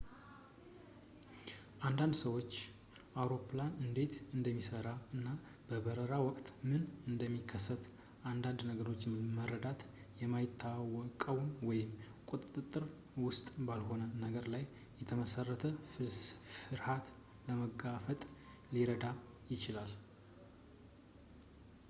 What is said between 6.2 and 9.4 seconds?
ወቅት ምንም እንደሚከሰት አንዳንድ ነገርን